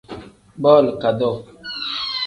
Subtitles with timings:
[0.61, 1.35] Booli kadoo.